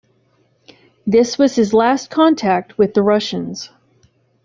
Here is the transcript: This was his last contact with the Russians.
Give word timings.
This 1.05 1.37
was 1.37 1.53
his 1.55 1.75
last 1.75 2.09
contact 2.09 2.75
with 2.75 2.95
the 2.95 3.03
Russians. 3.03 3.69